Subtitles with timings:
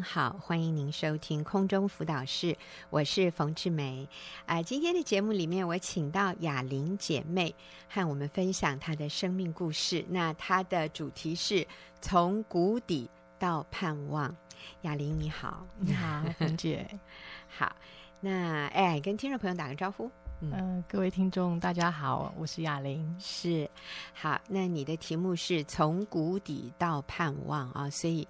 [0.00, 2.56] 好，欢迎您收听空中辅导室，
[2.90, 4.08] 我是冯志梅。
[4.44, 7.54] 啊、呃，今天的节目里面，我请到雅玲姐妹
[7.88, 10.04] 和我们分享她的生命故事。
[10.08, 11.66] 那她的主题是
[12.00, 14.34] 从谷底到盼望。
[14.82, 16.86] 雅玲你好，你好，冯姐。
[17.48, 17.74] 好，
[18.20, 20.10] 那哎，跟听众朋友打个招呼。
[20.40, 23.16] 嗯、呃，各位听众大家好，我是雅玲。
[23.18, 23.68] 是，
[24.12, 28.26] 好，那你的题目是从谷底到盼望啊，所以。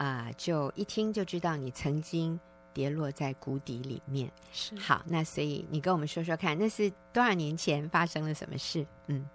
[0.00, 2.40] 啊、呃，就一听就知道你曾经
[2.72, 4.32] 跌落在谷底里面。
[4.50, 8.86] 是，好，那所以你跟我们说说看，那是多少年前发生了什么事？
[9.08, 9.28] 嗯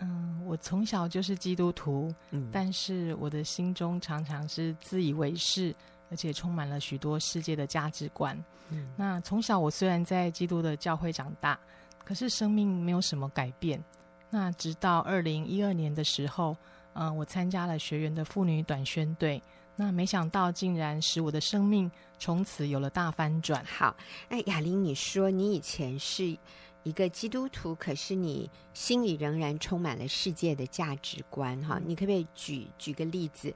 [0.00, 5.74] 嗯，我从小就是基督徒，嗯，但是我的心中常常是自以为是，
[6.10, 8.38] 而且充满了许多世界的价值观。
[8.68, 11.58] 嗯，那从小我虽然在基督的教会长大，
[12.04, 13.82] 可是生命没有什么改变。
[14.28, 16.54] 那直到二零一二年的时候，
[16.92, 19.42] 嗯、呃，我参加了学员的妇女短宣队。
[19.76, 23.62] 那没想到，竟然使我的生命从此有了大翻转。
[23.66, 23.94] 好，
[24.28, 26.36] 那雅玲，你说你以前是
[26.82, 31.78] 一个基督徒，可是你心里仍然充满了世界的价值观，哈？
[31.84, 33.52] 你可不可以举举个例子，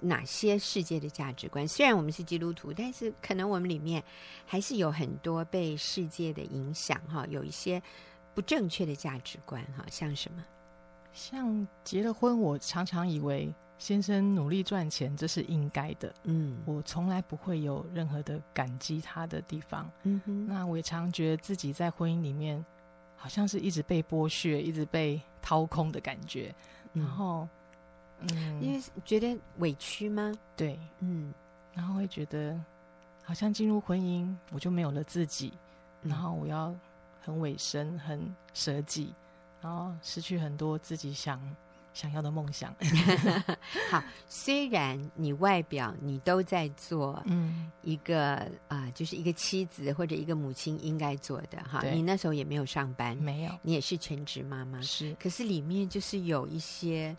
[0.00, 1.66] 哪些世界的价值观？
[1.66, 4.00] 虽然我们是基督徒，但是可能我们里面
[4.46, 7.82] 还是有很多被世界的影响，哈，有一些
[8.32, 10.44] 不正确的价值观，哈，像什么？
[11.12, 13.52] 像结了婚，我常常以为。
[13.78, 16.12] 先生努力赚钱，这是应该的。
[16.24, 19.88] 嗯，我从来不会有任何的感激他的地方。
[20.02, 22.64] 嗯哼，那我也常觉得自己在婚姻里面，
[23.16, 26.52] 好像是一直被剥削，一直被掏空的感觉。
[26.92, 27.48] 然后，
[28.18, 30.32] 嗯，因为觉得委屈吗？
[30.56, 31.32] 对，嗯，
[31.72, 32.58] 然后会觉得
[33.22, 35.52] 好像进入婚姻，我就没有了自己，
[36.02, 36.74] 然后我要
[37.22, 39.14] 很委身、很舍己，
[39.60, 41.40] 然后失去很多自己想。
[41.98, 42.72] 想要的梦想，
[43.90, 44.00] 好。
[44.28, 48.36] 虽然你外表你都在做，嗯，一个
[48.68, 51.82] 啊、呃，就是一个妻子或者一个母亲应该做的哈。
[51.92, 55.12] 你那时候也没有上班，没有，你也是全职妈妈，是。
[55.18, 57.16] 可是里面就是有一些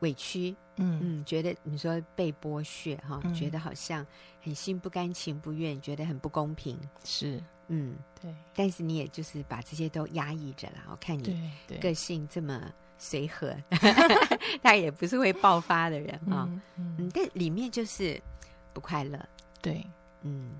[0.00, 4.06] 委屈，嗯嗯，觉得你说被剥削哈，觉得好像
[4.42, 8.34] 很心不甘情不愿，觉得很不公平，是，嗯，对。
[8.54, 10.78] 但是你也就是把这些都压抑着了。
[10.90, 11.50] 我看你
[11.80, 12.60] 个性这么。
[12.98, 13.54] 随和，
[14.62, 16.48] 他也不是会爆发的人啊。
[16.48, 18.20] 嗯，嗯，嗯，但里面就是
[18.72, 19.18] 不快乐。
[19.60, 19.86] 对，
[20.22, 20.50] 嗯，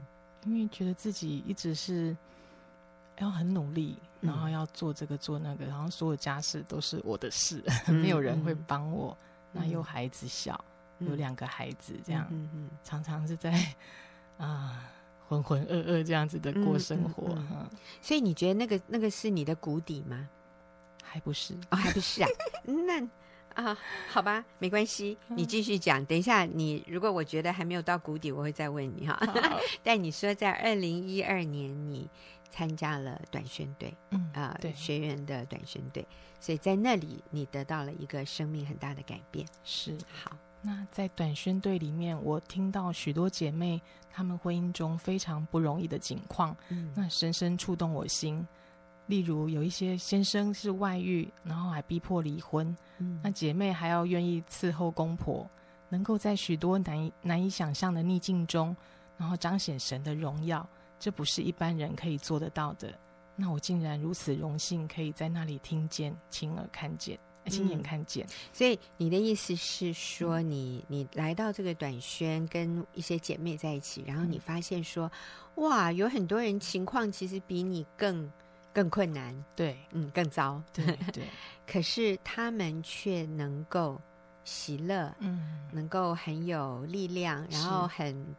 [0.44, 2.16] 因为觉得自己一直是
[3.18, 9.16] 要很努力，然后要做这个做那个，然后所有家事都是我的事，嗯、 没有人会帮我。
[9.52, 10.62] 嗯、那又孩子小，
[10.98, 13.52] 嗯、有两个孩子，这样，嗯嗯嗯、常常是在
[14.36, 14.90] 啊
[15.28, 17.28] 浑浑噩噩这样子的过生活。
[17.28, 20.28] 嗯嗯嗯嗯、所以你觉得那个那个是你的谷底吗？
[21.14, 22.28] 还不是哦，还不是啊？
[22.66, 23.00] 那
[23.54, 23.78] 啊，
[24.10, 26.04] 好吧，没关系，你继续讲。
[26.06, 29.16] 等一下，你如果我觉得还没有到谷底，我会再问你哈。
[29.84, 32.10] 但你说在二零一二年你
[32.50, 36.04] 参加了短宣队，嗯啊，呃、对，学员的短宣队，
[36.40, 39.46] 所以在那里你得到了一个生命很大的改变。
[39.62, 43.80] 是好，那在短宣队里面，我听到许多姐妹
[44.12, 48.44] 她们婚姻中非常不容易的境况，嗯，那深深触动我心。
[49.06, 55.46] 例如有一些先生是外遇，然后还逼迫离婚，嗯，那姐妹还要愿意伺候公婆，
[55.90, 58.74] 能够在许多难以难以想象的逆境中，
[59.18, 60.66] 然后彰显神的荣耀，
[60.98, 62.98] 这不是一般人可以做得到的。
[63.36, 68.24] 那我竟然如此荣幸，可以在那里听见、亲耳看见、亲眼看见。
[68.24, 75.12] 嗯，所以你的意思是说你，你你来到这个短宣，跟一些姐妹在一起，然后你发现说，
[75.56, 78.32] 嗯，哇，有很多人情况其实比你更。
[78.74, 81.24] 更困难，对，嗯，更糟，对对。
[81.64, 83.98] 可是他们却能够
[84.44, 88.34] 喜乐，嗯，能够很有力量，然后很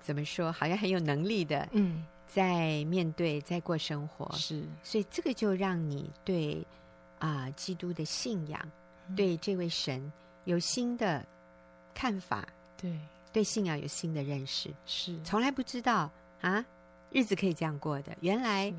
[0.00, 4.64] 怎么说，好像很有能力的，嗯，在面对，在过生活，是。
[4.82, 6.66] 所以这个就让你对
[7.18, 8.58] 啊、呃，基督的信仰，
[9.08, 10.10] 嗯、对这位神
[10.46, 11.24] 有新的
[11.94, 12.48] 看法，
[12.78, 12.98] 对，
[13.30, 15.22] 对信仰有新的认识，是。
[15.22, 16.10] 从来不知道
[16.40, 16.64] 啊，
[17.10, 18.72] 日子可以这样过的，原来。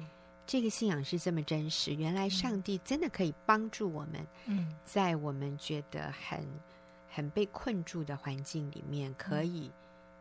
[0.48, 6.40] 这个信仰是这么真实，原来上帝真的可以帮助我们，嗯，在我们觉得很
[7.10, 9.70] 很被困住的环境里面，可以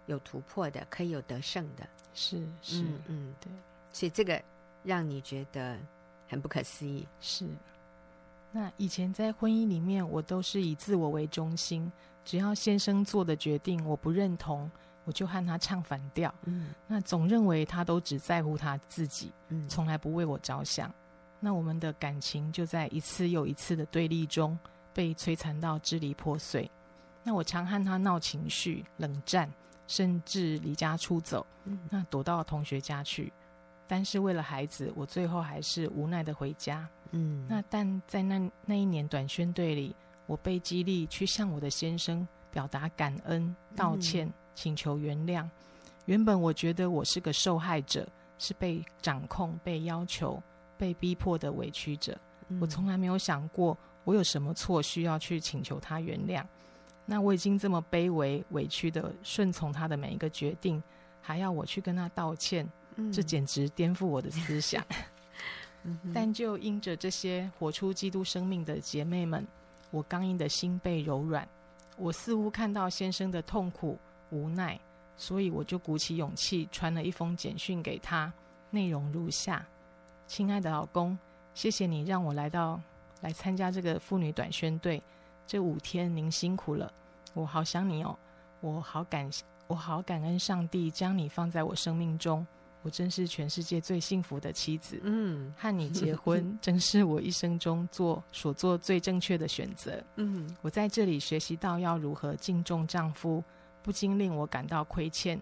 [0.07, 2.83] 有突破的，可以有得胜的，是是。
[2.83, 3.53] 嗯，嗯，对，
[3.93, 4.43] 所以这个
[4.83, 5.79] 让你觉得
[6.29, 7.07] 很不可思议。
[7.21, 7.47] 是，
[8.51, 11.91] 那以前在婚姻里面，我都是以自我为中心，
[12.25, 14.69] 只要先生做的决定我不认同。
[15.07, 20.93] 我就和他唱反调，嗯，那总认为他都只在乎他自己，嗯，从来不为我着想。
[21.41, 24.59] 那我们的感情就在一次又一次的对立中
[24.93, 26.69] 被摧残到支离破碎。
[27.23, 29.51] 那我常和他闹情绪、冷战，
[29.87, 33.33] 甚至离家出走，嗯、那躲到同学家去。
[33.87, 36.89] 但是为了孩子，我最后还是无奈的回家。
[37.13, 39.95] 嗯，那但在那那一年短宣队里，
[40.27, 45.49] 我被激励去向我的先生表达感恩、道歉、嗯、请求原谅。
[46.07, 48.09] 原本我觉得我是个受害者，
[48.39, 50.43] 是被掌控、被要求、
[50.77, 52.19] 被逼迫的委屈者。
[52.49, 56.45] 嗯、我从来没有想过我有什么错需要去请求他原谅。
[57.05, 60.83] 那我已经这么卑微、委屈的顺从他的每一个决定，
[61.21, 62.69] 还要我去跟他道歉。
[63.13, 64.83] 这简直颠覆我的思想，
[66.15, 69.47] 但就因着这些活出基督生命的姐妹们，
[69.91, 71.47] 我刚硬的心被柔软。
[71.99, 73.99] 我似乎看到先生的痛苦
[74.31, 74.79] 无奈，
[75.17, 78.33] 所以我就鼓起勇气传了一封简讯给他，
[78.71, 79.67] 内容如下：
[80.27, 81.19] 亲爱的老公，
[81.55, 82.81] 谢谢你让我来到
[83.21, 85.03] 来参加这个妇女短宣队，
[85.47, 86.93] 这五天您辛苦了，
[87.35, 88.19] 我好想你哦，
[88.61, 89.31] 我好感
[89.67, 92.47] 我好感恩上帝将你放在我生命中。
[92.83, 95.01] 我真是全世界最幸福的妻子。
[95.03, 100.01] 嗯，和你结婚 真是我一生中做所做最正确的选择。
[100.15, 103.43] 嗯，我在这里学习到要如何敬重丈夫，
[103.87, 105.41] 不禁令我感到亏欠。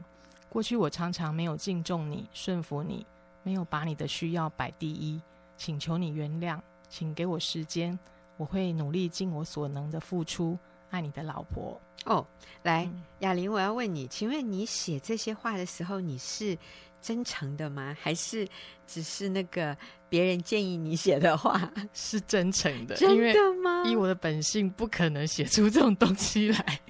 [0.50, 3.06] 过去我常常没有敬重你、顺服你，
[3.43, 5.19] 没有把你的需要摆第一。
[5.56, 6.61] 请求你原谅，
[6.91, 7.99] 请给我时间，
[8.37, 10.58] 我会努力尽我所能的付出，
[10.91, 11.81] 爱你的老婆。
[12.05, 12.26] 哦，
[12.62, 12.87] 来，
[13.20, 16.58] 雅玲，我要问你，请问你写这些话的时候，你是？
[17.00, 17.94] 真诚的吗？
[18.00, 18.49] 还是
[18.87, 19.76] 只是那个
[20.08, 21.70] 别人建议你写的话？
[21.93, 23.85] 是真诚的，真的吗？
[23.85, 26.81] 以我的本性，不可能写出这种东西来。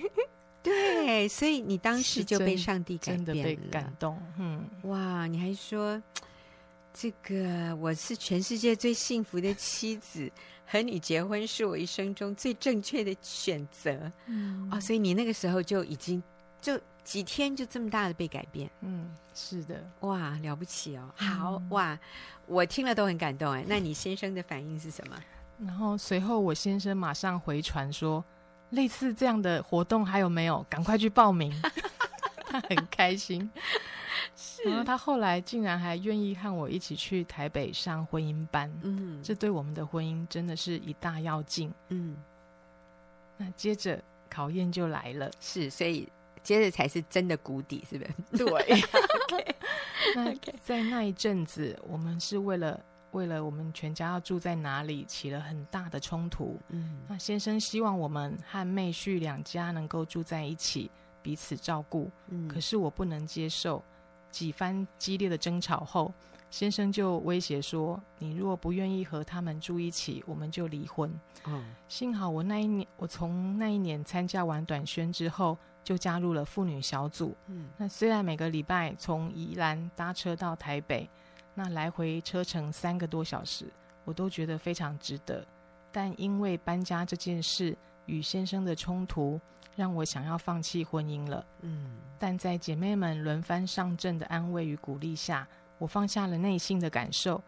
[1.04, 4.20] 对，所以你当时就被上帝改变了，真的被感动。
[4.38, 6.02] 嗯，哇，你还说
[6.92, 10.30] 这个我是全世界最幸福的妻子，
[10.66, 14.10] 和你结婚是我一生中最正确的选择。
[14.26, 16.22] 嗯，哦，所以你那个时候就已经
[16.60, 16.80] 就。
[17.04, 21.98] 几天就这么大的被改变，嗯，是的，哇，了不起哦，好、嗯、哇，
[22.46, 23.62] 我听了都很感动哎。
[23.68, 25.14] 那你先生的反应是什么？
[25.58, 28.24] 然后随后我先生马上回传说，
[28.74, 30.64] 类似这样的活动还有没有？
[30.68, 31.52] 赶快去报名，
[32.46, 33.50] 他很开心。
[34.36, 42.16] 是然后他后来竟然还愿意和我一起去台北上婚姻班，嗯，这对我们的婚姻真的是一大要紧，嗯。
[43.36, 46.08] 那接着考验就来了，是，所以。
[46.42, 48.04] 接着才是真的谷底，是不
[48.36, 48.44] 是？
[48.44, 49.56] 对。
[50.14, 52.78] 那在那一阵子，我们是为了
[53.14, 56.60] 为了我们全家要住在哪里起了很大的冲突。
[56.68, 60.90] 嗯，那先生希望我们和妹婿两家能够住在一起，
[61.22, 62.10] 彼此照顾。
[62.28, 63.82] 嗯，可是我不能接受。
[64.30, 66.12] 几番激烈的争吵后，
[66.50, 71.08] 先生就威胁说：“你若不愿意和他们住一起，我们就离婚。”
[71.46, 75.56] 嗯，幸好我那一年，我从那一年参加完短宣之后。
[75.84, 77.36] 就加入了妇女小组。
[77.46, 81.06] 嗯，那虽然每个礼拜从宜兰搭车到台北，
[81.54, 83.66] 那来回车程三个多小时，
[84.04, 85.46] 我都觉得非常值得。
[85.92, 89.40] 但因为搬家这件事与先生的冲突，
[89.76, 91.46] 让我想要放弃婚姻了。
[91.60, 95.46] 嗯，但在姐妹们轮番上阵的安慰与鼓励下，
[95.78, 97.40] 我放下了内心的感受，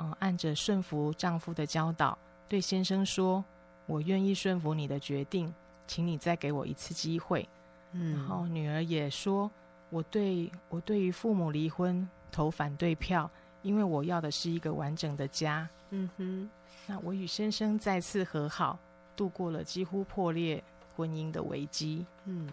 [0.00, 2.16] 嗯，按着顺服丈夫的教导，
[2.48, 3.42] 对先生说
[3.86, 5.52] ：“我愿意顺服你的决定，
[5.86, 7.48] 请你再给我一次机会。”
[7.92, 9.50] 嗯然后女儿也说
[9.88, 13.30] ：“我对我对于父母离婚投反对票，
[13.66, 16.50] 因为我要的是一个完整的家。”嗯哼。
[16.86, 18.78] 那我与先生再次和好，
[19.16, 20.62] 度过了几乎破裂
[20.94, 22.06] 婚姻的危机。
[22.24, 22.48] 嗯。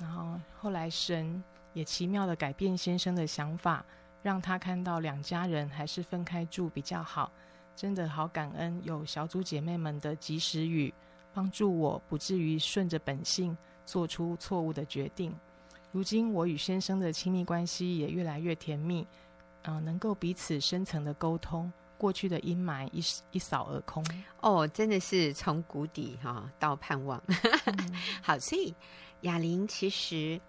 [0.00, 3.84] 然后后来神也奇妙地改变先生的想法，
[4.22, 7.30] 让他看到两家人还是分开住比较好。
[7.76, 10.92] 真的好感恩有小组姐妹们的及时雨，
[11.32, 13.56] 帮助我不至于顺着本性。
[13.88, 15.34] 做出错误的决定。
[15.92, 19.06] 如今我与先生的亲密关系也越来越甜蜜，嗯、
[19.68, 24.02] 呃，能够彼此深层的沟通，过去的阴霾一一扫而空。
[24.40, 27.22] 哦，真的是从谷底哈、哦、到盼望。
[27.26, 27.94] 嗯、
[28.24, 28.74] 好，所以
[29.20, 30.40] 哑铃，其实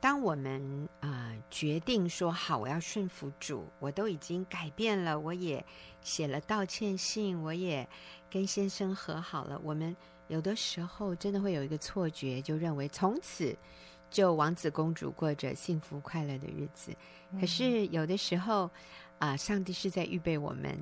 [0.00, 5.62] 当我们啊、呃、决定说好，我要顺服主，我都已经改变了，我也
[6.00, 7.86] 写了道歉信，我也
[8.30, 9.94] 跟先生和好了，我们。
[10.28, 13.54] 有的时候真的会有一个错觉，就认为从此
[14.14, 16.94] 就王子公主过着幸福快乐的日子。
[17.32, 18.66] 嗯、可是有的时候
[19.18, 20.78] 啊、呃，上帝是在预备我们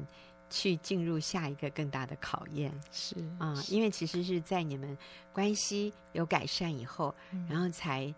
[0.50, 2.70] 去进入下一个更大的考验。
[2.90, 4.96] 是啊，呃、因为其实是在你们
[5.32, 8.14] 关系有改善以后，嗯、然后才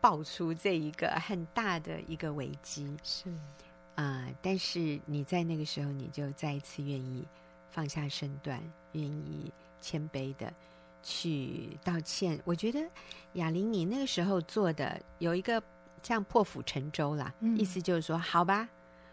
[0.00, 2.96] 爆出这一个很大的一个危机。
[3.02, 3.28] 是
[3.94, 7.22] 啊、呃，但是你在那个时候，你就再一次愿意
[7.70, 8.58] 放下身段，
[8.92, 9.52] 愿意。
[9.78, 10.52] 谦卑的
[11.08, 12.80] 去道歉，我觉得
[13.34, 15.62] 雅玲，你那个时候做的有一个
[16.02, 18.68] 像破釜沉舟啦，嗯、意思就是说，好吧，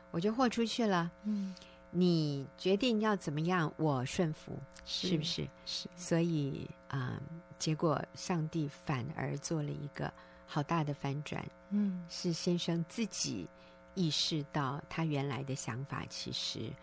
[0.10, 1.12] 我就豁出去了。
[1.24, 1.54] 嗯，
[1.92, 5.48] 你决定要怎么样，我顺服，是，是不是？
[5.68, 5.88] 是。
[5.96, 10.12] 所以啊、嗯，结果上帝反而做了一个
[10.48, 11.46] 好大的反转。
[11.70, 13.48] 嗯，是先生自己
[13.94, 16.74] 意识到他原来的想法其实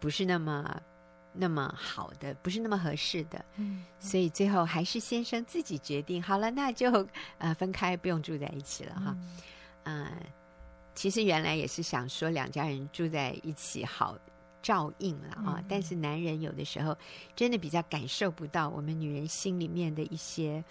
[0.00, 0.82] 不是那么。
[1.38, 7.06] 那么好的不是那么合适的，嗯，所以最后还是先生自己决定好了，那就
[7.38, 9.16] 呃分开，不用住在一起了哈。
[9.84, 10.26] 嗯、呃，
[10.94, 14.18] 其实原来也是想说两家人住在一起好
[14.62, 16.96] 照应了啊，嗯、但是男人有的时候
[17.34, 20.64] 真的比较感受不到我们女人心里面的一些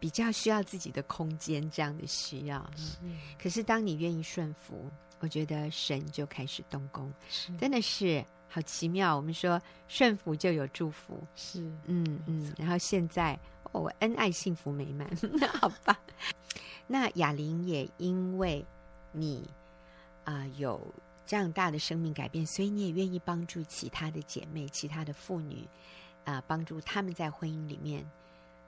[0.00, 2.58] 比较需要自己的空间这样的需要。
[2.76, 2.96] 是
[3.40, 8.24] 可是当你愿意顺服，我觉得神就开始动工，是真的是。
[8.54, 13.38] 好奇妙，我们说顺服就有祝福，是，嗯嗯，然后现在
[13.72, 15.98] 哦，恩爱幸福美满，那 好吧。
[16.86, 18.62] 那雅玲也因为
[19.10, 19.48] 你
[20.24, 20.78] 啊、呃、有
[21.24, 25.66] 这样大的生命改变，所以你也愿意帮助其他的姐妹、其他的妇女
[26.24, 28.02] 啊、呃，帮助他们在婚姻里面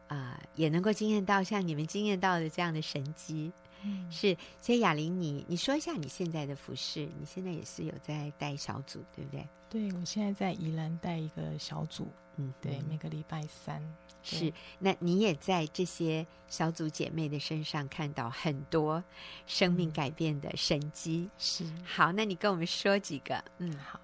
[0.09, 3.53] 啊、呃、也能够经验到像你们经验到的这样的神机。
[3.83, 9.47] 嗯、是，所以雅玲，你你说一下你现在的服饰，你现在也是有在带小组，对不对？
[9.75, 13.83] 对，我现在在宜兰带一个小组，嗯，对，每个礼拜三。
[14.23, 19.03] 是，那你也在这些小组姐妹的身上看到很多
[19.49, 21.29] 生命改变的神迹。
[21.39, 23.43] 是，好，那你跟我们说几个？
[23.59, 23.99] 嗯，好。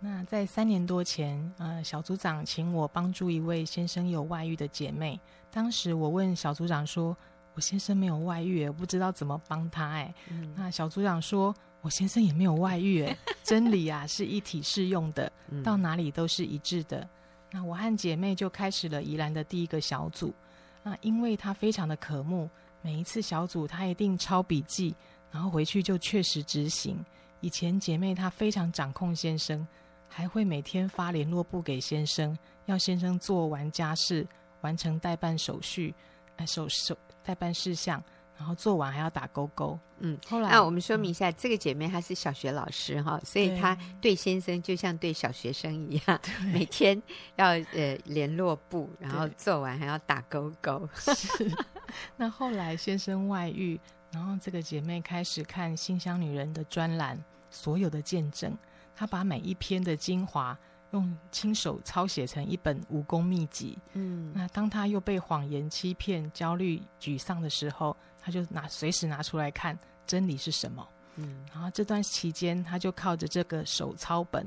[0.00, 5.20] 那在三年多前，呃，小组长请我帮助一位先生有外遇的姐妹。
[5.48, 7.16] 当时我问小组长说。
[7.54, 9.88] 我先生没有外遇，我不知道怎么帮他。
[9.88, 11.52] 哎，嗯、那小组长说，
[11.88, 13.02] 我先生也没有外遇。
[13.02, 17.08] 哎， 真理啊是一体适用的，嗯、到哪里都是一致的。
[17.50, 20.34] 那我和姐妹就开始了宜兰的第一个小组。
[20.82, 22.46] 那因为他非常的渴慕，
[22.82, 24.94] 每一次小组他一定抄笔记，
[25.30, 27.02] 然后回去就确实执行。
[27.40, 29.66] 以前姐妹她非常掌控先生，
[30.08, 34.26] 还会每天发联络簿给先生，要先生做完家事，
[34.60, 35.94] 完成代办手续，
[36.36, 36.94] 哎，手手。
[37.24, 38.02] 代办事项，
[38.38, 39.78] 然后做完还要打勾勾。
[39.98, 46.20] 嗯，后来那我们说明一下，嗯、这个姐妹她是小学老师哈，所以她对先生就像对小学生一样，
[46.54, 47.02] 每天
[47.34, 50.88] 要呃联络簿，然后做完还要打勾勾。
[50.94, 51.50] 是。
[52.16, 53.78] 那后来先生外遇，
[54.12, 58.56] 然后这个姐妹开始看《新乡女人》的专栏，所有的见证，
[58.94, 60.56] 她把每一篇的精华。
[60.92, 63.76] 用亲手抄写成一本武功秘籍。
[63.92, 67.94] 嗯，那当他又被谎言欺骗、焦虑、沮丧的时候，
[68.28, 70.86] 他就拿随时拿出来看真理是什么。
[71.16, 74.46] 嗯，然后这段期间，他就靠着这个手抄本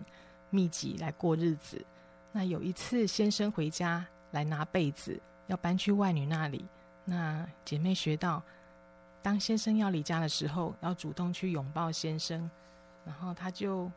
[0.51, 1.83] 秘籍来过日子。
[2.31, 6.63] 那有一次，先生回家来拿被子，要搬去外女那里。
[7.03, 8.43] 那姐妹学到，
[9.23, 12.47] 当先生要离家的时候，要主动去拥抱先生。
[13.03, 13.91] 然后他就。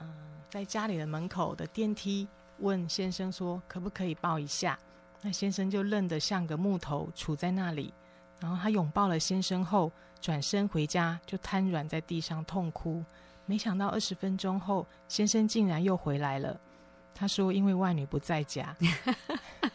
[0.00, 0.08] 嗯，
[0.48, 2.26] 在家里的门口的电梯
[2.60, 4.78] 问先生说：“可不可以抱一下？”
[5.22, 7.92] 那先生就愣得像个木头，杵在那里。
[8.40, 9.90] 然后他拥抱了先生后，
[10.20, 13.04] 转身回家就瘫软在地上痛哭。
[13.46, 16.58] 没想到二十分钟后，先生竟然又回来了。
[17.14, 18.76] 他说：“因为外女不在家。”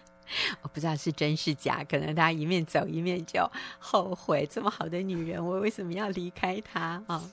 [0.62, 3.50] 我不知道是真是假，可能他一面走一面就
[3.80, 7.15] 后悔：这么好的女人，我为什么要离开她啊？
[7.15, 7.30] 哦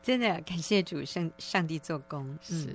[0.00, 2.38] 真的感谢主，上上帝做工。
[2.40, 2.74] 是，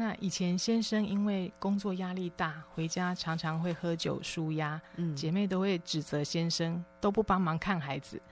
[0.00, 4.80] 那以前先生因为工作压力大，回家常常会喝酒舒压。
[4.94, 8.22] 嗯，姐妹都会指责先生都不帮忙看孩子。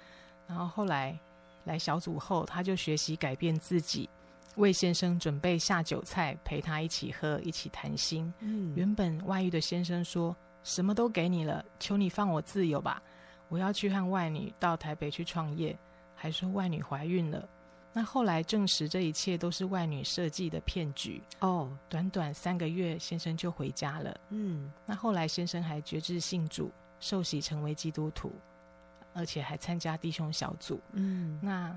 [0.46, 1.18] 然后后来
[1.64, 4.08] 来小组后，他就学习改变自己，
[4.54, 8.32] 为先生准备下酒菜，陪他一起喝，一起谈心。
[8.38, 13.02] 嗯，原本外遇的先生说什么都给你了，求你放我自由吧，
[13.49, 15.76] 我要去和外女到台北去创业，
[16.14, 17.49] 还说外女怀孕了。
[17.97, 21.75] 那后来证实这一切都是外女设计的骗局哦。
[21.88, 24.21] 短短三个月，先生就回家了。
[24.29, 28.31] 嗯，那后来先生还决志信主，受洗成为基督徒，
[29.15, 30.79] 而且还参加弟兄小组。
[30.93, 31.75] 嗯，那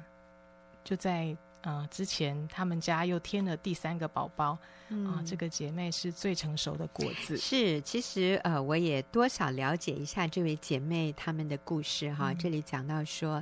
[0.83, 1.37] 就在。
[1.61, 7.35] 啊、呃，之前他们家又添了第三个宝宝，啊、嗯呃，这个姐妹是最成熟的果子。
[7.37, 12.31] 是，其实呃，我也多少了解一下这位姐妹她们的故事哈。
[12.31, 13.33] 嗯、这里讲到说，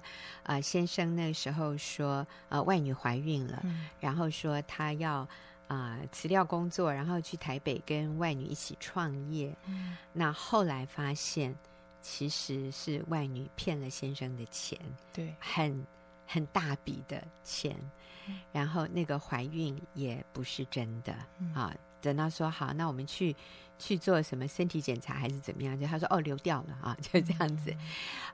[0.44, 5.18] 啊、呃，先生那时候说，呃，外女怀孕了，嗯、然后说他要
[5.68, 9.56] 啊、呃、辞掉工作，然后去台北跟外女一起创业。
[9.68, 11.56] 嗯、那后来发现，
[12.02, 14.80] 其实是外女骗了先生的钱，
[15.14, 15.86] 对，很
[16.26, 17.76] 很大笔的钱。
[18.52, 23.36] 然后那个怀孕也不是真的、嗯、啊，等到说好，那我们去
[23.78, 25.80] 去做什么身体检查还是怎么样？
[25.80, 27.74] 就他说哦，流掉了啊， 就这样子。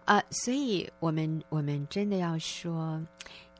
[0.05, 3.01] 呃，所以我们我们真的要说，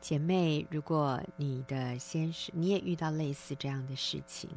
[0.00, 4.50] 姐妹，如果你的先生你也遇到类似这样的事情，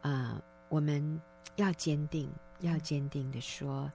[0.00, 1.20] 啊、呃，我们
[1.56, 3.90] 要坚定，要坚定的说，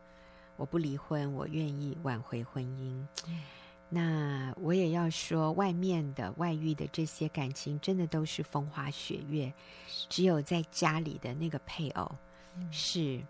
[0.56, 3.06] 我不离婚，我愿意挽回婚姻。
[3.96, 9.54] 那我也要说，外面的外遇的这些感情，真的都是风花雪月。
[10.10, 12.12] 只有在家里的那个配偶，
[12.72, 13.24] 是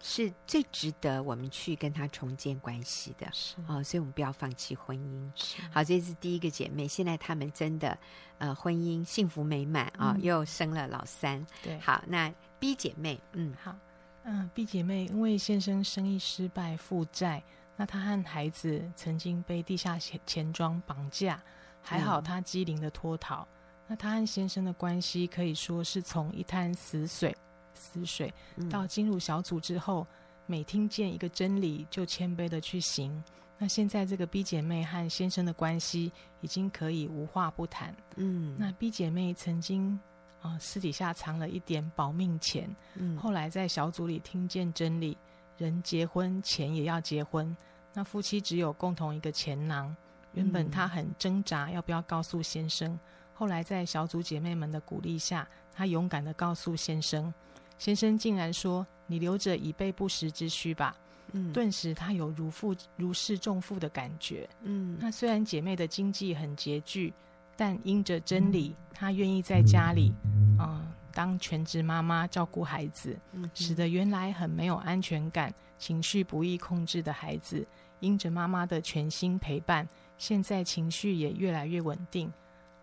[0.00, 3.26] 是最值得我们去跟他重建关系的。
[3.32, 5.68] 是哦，所以我们不要放弃婚姻。
[5.72, 6.86] 好，这是第一个姐妹。
[6.86, 7.98] 现在他们真的
[8.38, 11.44] 呃，婚姻幸福美满啊，哦，又生了老三。
[11.60, 13.76] 对，好，那 B 姐妹，嗯，好，
[14.22, 17.42] 嗯，B 姐妹因为先生生意失败负债。
[17.76, 21.40] 那他和孩子曾经被地下钱钱庄绑架，
[21.82, 23.42] 还好他机灵的脱逃。
[23.42, 23.48] 嗯、
[23.88, 27.36] 那他和先生的关系可以说是从一滩死水，
[27.74, 28.32] 死水
[28.70, 30.06] 到进入小组之后，
[30.46, 33.22] 每听见一个真理就谦卑的去行。
[33.58, 37.94] 那现在这个 B 姐妹和先生的关系已经可以无话不谈。
[38.16, 39.98] 嗯，那 B 姐妹曾经
[40.40, 45.16] 啊、呃、私底下藏了一点保命钱，嗯，后来在小组里听见真理。
[45.58, 47.56] 人结婚，钱也要结婚。
[47.94, 49.94] 那夫妻只有共同一个钱囊。
[50.32, 52.92] 原本她很挣扎，要不要告诉先生。
[52.92, 53.00] 嗯、
[53.32, 57.32] 后来在小组姐妹们的鼓励下，她勇敢的告诉先生。
[57.78, 60.94] 先生竟然说：“你留着以备不时之需吧。”
[61.32, 64.48] 嗯，顿时她有如负如释重负的感觉。
[64.62, 67.12] 嗯，那虽然姐妹的经济很拮据，
[67.56, 70.12] 但因着真理，她愿意在家里，
[70.58, 70.95] 啊、呃。
[71.16, 73.18] 当全职妈妈照顾孩子，
[73.54, 77.66] 使得原来很没有安全感、情绪不易控制的孩子，
[78.00, 82.30] 因着妈妈的全心陪伴，现在情绪也越来越稳定。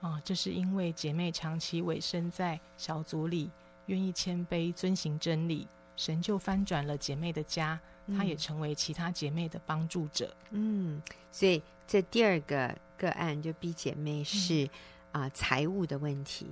[0.01, 3.51] 啊，这是因为姐妹长期委身在小组里，
[3.85, 7.79] 愿意谦卑遵行真理，神就翻转了姐妹的家，
[8.17, 10.35] 她也成为其他姐妹的帮助者。
[10.49, 10.99] 嗯，
[11.31, 14.65] 所以这第二个个案就 B 姐妹是
[15.11, 16.47] 啊、嗯呃、财务的问题。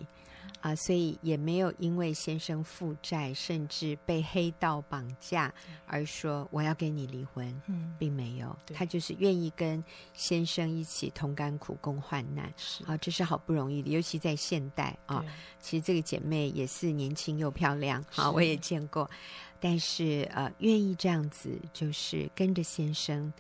[0.60, 5.52] 啊，所以也没有因为先生负债，甚至被黑道绑架
[5.88, 12.54] 而说我要跟你离婚，嗯，并没有，他就是愿意跟先生一起同甘苦、共患难。
[12.58, 15.26] 是啊，这是好不容易的，尤其在现代啊。
[15.60, 19.10] 其实这个姐妹也是年轻又漂亮，啊，我也见过。
[19.60, 23.32] 但是呃，愿意这样子，就是跟着先生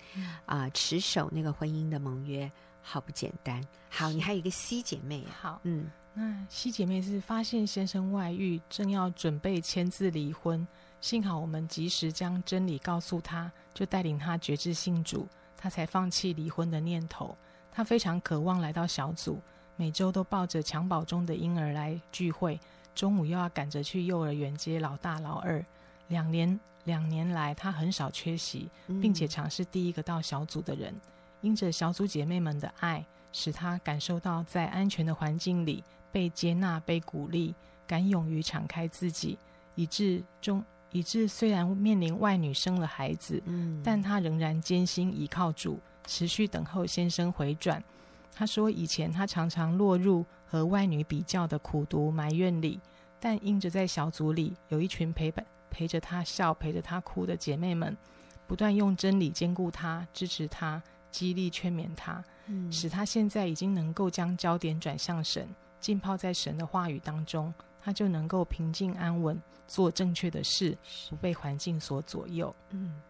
[0.45, 3.63] 啊，持守那个婚姻的盟约，好不简单。
[3.89, 5.89] 好，你还有一个 C 姐妹，好，嗯。
[6.13, 10.67] 那西姐妹是发现先生外遇，正要准备签字离婚，
[10.99, 17.37] 幸好我们及时将真理告诉她，就带领她决志信主，她才放弃离婚的念头。
[17.71, 19.41] 她非常渴望来到小组，
[19.77, 22.59] 每周都抱着襁褓中的婴儿来聚会，
[22.93, 25.65] 中午又要赶着去幼儿园接老大老二。
[26.09, 28.69] 两年两年来，她很少缺席，
[29.01, 30.93] 并且常是第一个到小组的人。
[31.39, 35.83] 因着小组姐妹们的爱，使他感受到在安全的环境里。
[36.11, 37.53] 被接纳、被鼓励，
[37.87, 39.37] 敢勇于敞开自己，
[39.75, 47.83] 以致中以致虽然面临外女生了孩子，嗯，但他仍然艰辛依靠主，持续等候先生回转。
[48.33, 52.79] 他说，以前他常常落入和外女比较的苦读埋怨里，
[53.19, 57.95] 但因着在小组里有一群陪伴、陪着他笑、陪着他哭的姐妹们，
[58.47, 65.47] 不断用真理兼顾他、支持他、激励劝勉他，嗯，使他现在已经能够将焦点转向神。
[65.81, 70.77] 浸泡在神的话语当中，他就能够平静安稳，做正确的事，
[71.09, 72.55] 不被环境所左右。
[72.69, 73.01] 嗯，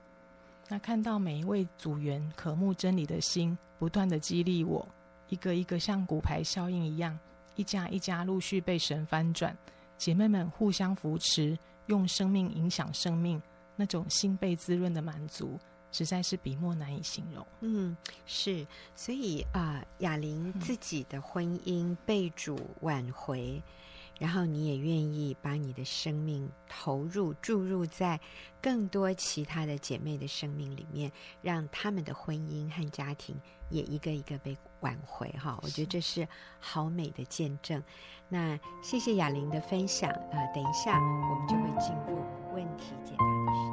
[0.69, 4.87] 那看到每一位组员渴慕真理的心，不断的激励我，
[5.27, 7.19] 一个一个像骨牌效应一样，
[7.55, 9.55] 一家一家陆续被神翻转，
[9.97, 11.57] 姐妹们互相扶持，
[11.87, 13.41] 用生命影响生命，
[13.75, 15.59] 那种心被滋润的满足。
[15.91, 17.45] 实在是笔墨难以形容。
[17.61, 23.63] 嗯，是，所以啊，雅琳自己的婚姻被主挽回，嗯，
[24.19, 28.19] 然后你也愿意把你的生命投入注入在
[28.61, 33.35] 更多其他的姐妹的生命里面，让他们的婚姻和家庭
[33.69, 35.29] 也一个一个被挽回。
[35.31, 36.27] 哈，我觉得这是
[36.59, 37.83] 好美的见证。
[38.29, 40.09] 那谢谢雅琳的分享。
[40.09, 42.23] 呃，等一下我们就会进入
[42.53, 43.70] 问题解答的时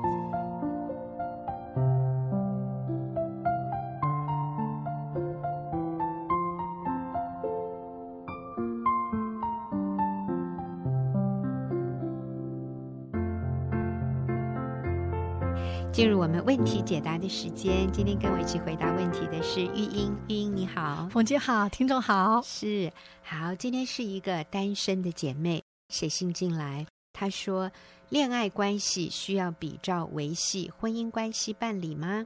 [15.99, 20.17] 进入我们问题解答的时间，今天跟我一起回答问题的是玉英。
[20.29, 23.53] 玉英你好，冯姐好，听众好，是好。
[23.57, 27.69] 今天是一个单身的姐妹，写信进来，她说
[28.11, 32.25] ：“恋爱关系需要比照维系婚姻关系办理吗？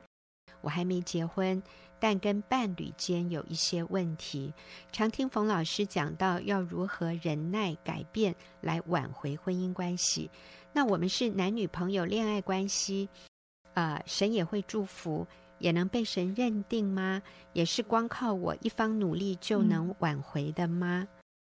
[0.61, 1.63] 我还没结婚，
[1.99, 4.53] 但跟伴侣间有一些问题，
[4.93, 10.31] 常听冯老师讲到要如何忍耐改变来挽回婚姻关系。
[10.75, 13.32] 那我们是男女朋友恋爱关系，啊、
[13.75, 15.27] 呃，神也会祝福。”
[15.63, 17.23] 也能被神认定吗？
[17.53, 21.07] 也是光靠我一方努力就能挽回的吗？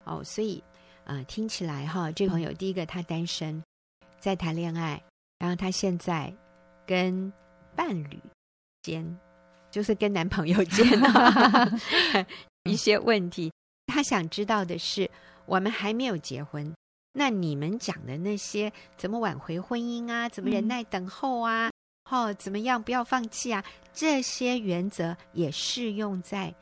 [0.05, 0.63] 嗯、哦，所以，
[1.05, 3.65] 呃，听起来哈，这个朋友第一个他单身，
[4.21, 5.03] 在谈恋爱，
[5.39, 6.31] 然后他现在
[6.85, 7.33] 跟
[7.75, 8.21] 伴侣
[8.83, 9.19] 间，
[9.71, 10.87] 就是跟男朋友间
[12.69, 13.51] 一些问题。
[13.87, 15.11] 他想知道的是，
[15.47, 16.71] 我们还没有结婚，
[17.15, 20.29] 那你们讲的那些怎么挽回婚姻啊？
[20.29, 21.71] 怎么忍耐等候啊？
[22.11, 22.83] 嗯哦，怎么样？
[22.83, 23.65] 不要放弃啊！
[23.93, 26.55] 这些原则也适用在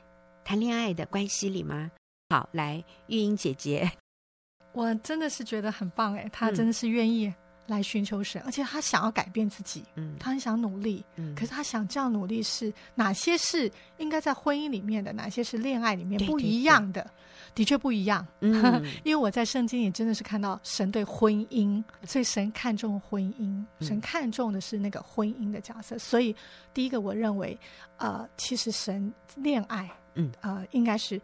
[0.44, 1.90] 谈恋爱的关系里吗？
[2.30, 3.90] 好，来，玉英姐姐，
[4.72, 7.32] 我真的是觉得很棒哎，她真的是愿意
[7.66, 17.02] 来寻求神，嗯、而且她想要改变自己，嗯，她很想努力，嗯，可是她想这样努力是哪些是应该在婚姻里面的，哪些是恋爱里面不一样的？
[17.02, 17.12] 对对对
[17.54, 25.98] 的确不一样，嗯， 因为我在圣经也真的是看到神对婚姻，所以神看重婚姻，神看重的是那个婚姻的角色。
[25.98, 26.34] 所以
[26.72, 27.58] 第一个，我认为，
[27.98, 31.20] 呃，其实神恋爱，嗯，呃，应该是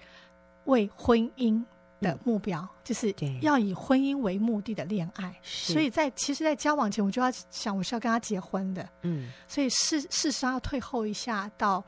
[0.64, 1.64] 为婚姻
[2.02, 5.34] 的目标，就是要以婚姻为目的的恋爱。
[5.42, 11.82] 所以在其实，在交往前，我就要想我是要跟他结婚的，嗯，所以事事实上要退后一下到。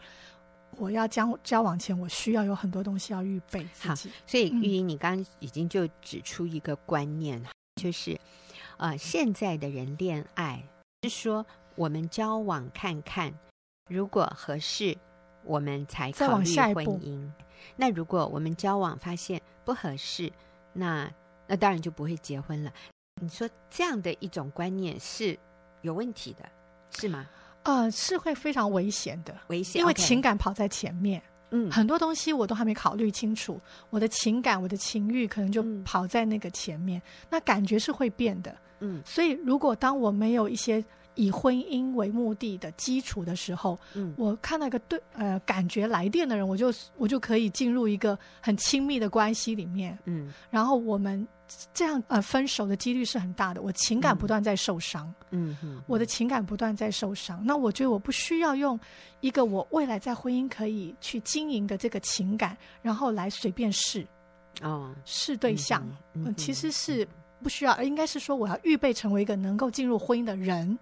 [0.81, 4.09] 我要交交往前，我需要有很多东西要预备自己。
[4.09, 8.19] 好，所以玉英，你刚刚已经就指出一个观念，嗯、就是，
[8.79, 10.65] 呃，现在的人恋爱
[11.03, 11.45] 是说
[11.77, 13.33] 我们交往看看，
[13.89, 14.97] 如果合适，
[15.45, 17.31] 我们才考虑婚姻。
[17.77, 20.33] 那如果我们交往发现不合适，
[20.73, 21.13] 那
[21.47, 22.73] 那当然就不会结婚了。
[23.21, 25.39] 你说这样的一种观念是
[25.83, 26.49] 有问题的，
[26.91, 27.29] 是吗？
[27.63, 31.23] 呃，是会非常危险的，危险，因为情感跑在前面。
[31.53, 37.01] 嗯很多东西我都还没考虑清楚，我的情感、我的情欲可能就跑在那个前面。
[37.01, 38.57] 嗯，那感觉是会变的。
[38.79, 40.83] 嗯，所以如果当我没有一些
[41.15, 49.99] 以婚姻为目的的基础的时候，嗯，我看到一个对呃感觉来电的人，我就我就可以进入一个很亲密的关系里面。
[50.05, 51.27] 嗯，然后我们。
[51.75, 53.61] 这样呃，分手的几率是很大的。
[53.61, 57.45] 我情感不断在受伤，嗯哼，我的情感不断在受伤。
[57.45, 58.79] 那我觉得我不需要用
[59.21, 64.07] 一个我未来在婚姻可以去经营的这个情感，然后来随便试
[64.63, 65.85] 哦，试对象。
[66.13, 67.05] 嗯，其实是
[67.43, 70.79] 不需要，应该是说我要预备成为一个能够进入婚姻的人，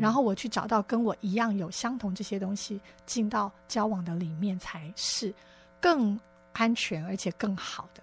[0.00, 5.34] 然后我去找到跟我一样有相同这些东西，进到交往的里面才是
[5.80, 6.18] 更
[6.52, 8.02] 安全而且更好的。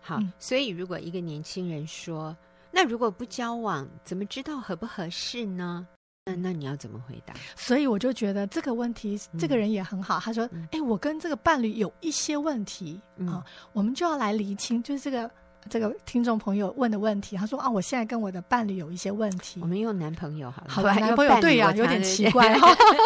[0.00, 2.36] 好，所以如果一个年轻人说
[2.70, 5.86] ：“那如果不交往，怎么知道合不合适呢？”
[6.28, 7.34] 那那你要怎么回答？
[7.54, 10.18] 所以我就觉得这个问题，这个人也很好。
[10.18, 15.30] 他说：“哎，我跟这个伴侣有一些问题啊，我们就要来厘清。”就是这个
[15.68, 17.36] 这个听众朋友问的问题。
[17.36, 20.94] 他说：“啊，我现在跟我的伴侣有一些问题。”我们用男朋友好了，好吧？
[20.94, 22.56] 男朋友对呀，有点奇怪。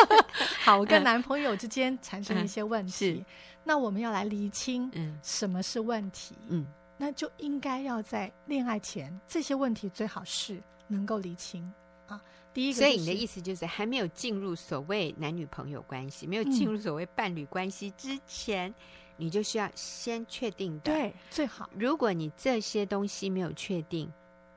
[0.62, 3.24] 好，我跟男朋友之间产生一些问题，
[3.64, 6.34] 那我们要来厘清，嗯，什么是问题？
[6.48, 6.66] 嗯。
[7.02, 11.66] 那就应该要在恋爱前，这些问题最好是能够厘清
[12.06, 12.20] 啊。
[12.52, 18.74] 第一个，所以你的意思就是，还没有进入所谓男女朋友关系，没有进入所谓伴侣关系之前，嗯，
[19.20, 20.92] 你就需要先确定的。
[20.92, 21.68] 对，最好。
[21.78, 24.10] 如果你这些东西没有确定，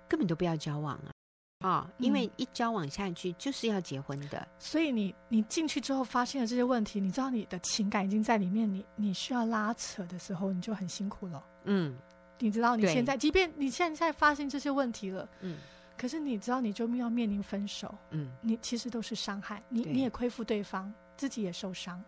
[0.08, 1.12] 根本都不要交往啊！
[1.60, 4.40] 啊，因为一交往下去就是要结婚的。
[4.40, 11.44] 嗯，所以你你进去之后发现了这些问题，你知道你的情感已经在里面，你你需要拉扯的时候，你就很辛苦了。
[11.66, 11.96] 嗯。
[12.40, 15.58] 你知道你现在，即便你现在发现这些问题了，嗯，
[15.96, 22.04] 可是你知道你就要面临分手，嗯，你其实都是伤害，你你也亏负对方，自己也受伤，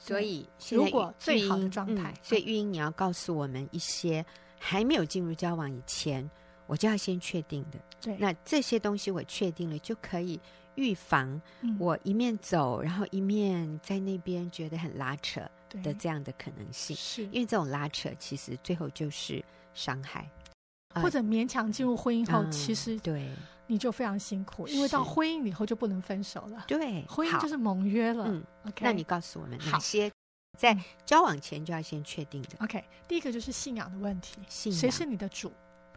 [0.00, 4.24] 所以如果最好的状态，嗯，所以玉英你要告诉我们一些
[4.58, 6.28] 还没有进入交往以前，
[6.66, 10.40] 我就要先确定的，对，那这些东西我确定了就可以
[10.74, 11.40] 预防
[11.78, 15.40] 我一面走，然后一面在那边觉得很拉扯
[15.84, 17.22] 的这样的可能性，是。
[17.24, 19.44] 因为这种拉扯其实最后就是。
[19.72, 20.28] 伤害，
[20.94, 23.30] 或者勉强进入婚姻后，嗯、其实对
[23.70, 26.64] 你就非常辛苦，因为到婚姻以后就不能分手了。
[26.66, 28.24] 对，婚姻就是盟约了。
[28.26, 30.10] 嗯，OK，那你告诉我们哪些
[30.58, 35.52] 在交往前就要先确定的？OK，第一个就是信仰的问题，信，谁是你的主？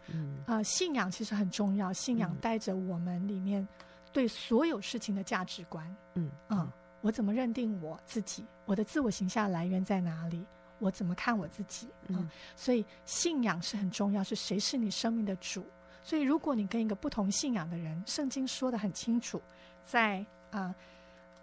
[0.06, 3.66] 嗯，呃，信仰其实很重要，信仰带着我们里面
[4.12, 5.84] 对所有事情的价值观。
[6.14, 8.44] 嗯嗯，我怎么认定我自己？
[8.66, 10.46] 我的自我形象来源在哪里？
[10.78, 11.88] 我怎么看我自己？
[12.06, 15.66] 嗯，所以信仰是很重要，是谁是你生命的主？
[16.04, 19.40] 所以，如果你跟一个不同信仰的人，圣经说的很清楚，
[19.82, 20.74] 在啊，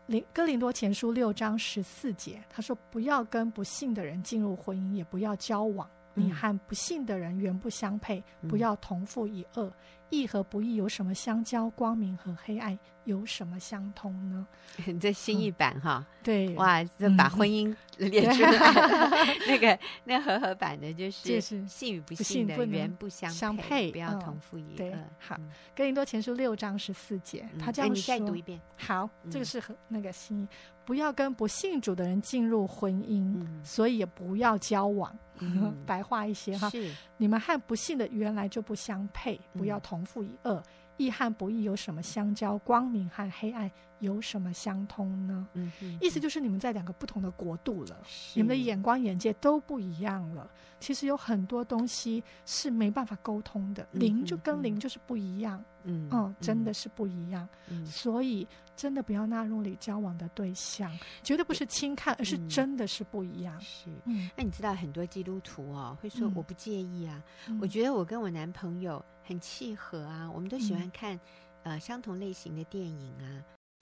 [0.06, 5.90] 林哥林多前书六章十四节，他说：“不要跟不信的人进入婚姻，也不要交往。
[6.14, 9.72] 你和不信的人原不相配，不要同父一轭。
[10.12, 11.68] 义和不义有什么相交？
[11.72, 14.46] 光明和黑暗有什么相通呢？”
[15.02, 24.94] 这新译版哈，对，哇，这把婚姻 列出来， 那个那和合版的就是信与不信的缘不相配，不要同负一轭。
[25.18, 25.36] 好，
[25.76, 27.96] 哥林多前书六章十四节，他这样说。
[27.96, 28.60] 你再读一遍。
[28.78, 30.48] 好，这个是和那个新译，
[30.86, 35.16] 不要跟不信主的人进入婚姻，所以也不要交往。
[35.88, 40.62] 白话一些哈，是你们和不信的原来就不相配，不要同父一轭。
[41.04, 42.58] 义和不义有什么相交？
[42.60, 45.48] 光明和黑暗有什么相通呢？
[45.54, 47.98] 嗯哼，意思就是你们在两个不同的国度了，
[48.34, 50.50] 你们的眼光眼界都不一样了。
[50.80, 55.64] 其实有很多东西是没办法沟通的，灵就跟灵就是不一样。
[55.84, 57.48] 嗯，嗯，真的是不一样。
[57.70, 60.92] 嗯，所以真的不要纳入你交往的对象，
[61.24, 63.60] 绝对不是轻看，而是真的是不一样。
[63.62, 67.22] 是，嗯，那你知道很多基督徒哦会说我不介意啊，
[67.62, 69.04] 我觉得我跟我男朋友。
[69.32, 71.16] 很契合啊，我们都喜欢看，
[71.64, 73.26] 嗯、呃，相同类型的电影啊，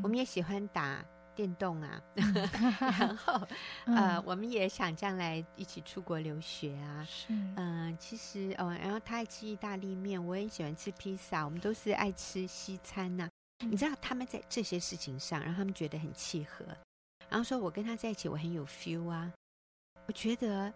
[0.03, 2.33] 我们也喜欢打电动啊， 嗯、
[2.99, 3.33] 然后
[3.85, 7.33] 呃，嗯、我们也想将来一起出国留学啊，是。
[7.33, 7.55] 嗯、
[7.88, 16.63] 呃，其实哦，然后他爱吃意大利面，我也喜欢吃披萨，我们都是爱吃西餐呐、你知道他们在这些事情上，让他们觉得很契合，
[17.27, 19.33] 然后说我跟他在一起，我很有 feel 啊，
[20.05, 20.71] 我觉得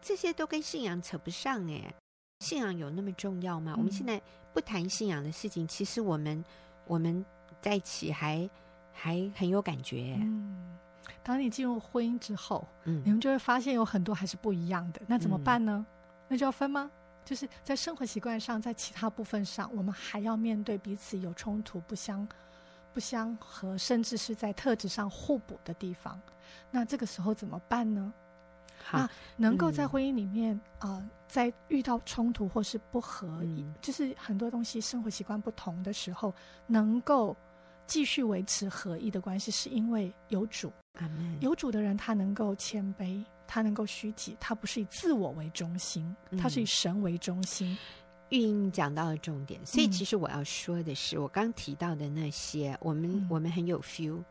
[0.00, 1.92] 这些都跟信仰扯不上哎。
[2.40, 3.74] 信仰有那么重要吗？
[3.76, 4.20] 嗯、我们现在
[4.52, 6.44] 不谈信仰的事情，其实我们
[6.86, 7.24] 我们
[7.60, 8.48] 在一起还
[8.92, 10.16] 还很有感觉。
[10.20, 10.76] 嗯，
[11.22, 15.00] 当你进入婚姻之后，嗯，你们就会发现有很多还是不一样的。
[15.06, 15.84] 那怎么办呢？
[15.88, 15.94] 嗯、
[16.28, 16.90] 那就要分吗？
[17.24, 22.26] 就是在生活习惯上，在其他部分上，我们还要面对彼此有冲突、不相
[22.94, 26.18] 不相合，甚至是在特质上互补的地方。
[26.70, 28.12] 那这个时候怎么办呢？
[28.82, 36.34] 好那能够在婚姻里面啊、嗯呃，在遇到冲突或是不合，嗯、就是很多东西生活习惯不同的时候，
[36.66, 37.36] 能够
[37.86, 40.72] 继续维持合一的关系，是因为有主。
[41.38, 47.78] 有主的人，他能够谦卑，他能够虚己，他不是以自我为中心，他是以神为中心。
[48.30, 54.22] 玉英讲到了重点，所以其实我要说的是，嗯、我刚提到的那些，我们、嗯、我们很有 feel，